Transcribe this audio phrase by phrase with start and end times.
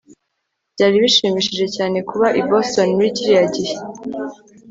[0.73, 3.75] byari bishimishije cyane kuba i boston muri kiriya gihe